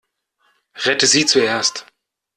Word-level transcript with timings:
Rette 0.77 1.05
sie 1.05 1.27
zuerst! 1.27 1.85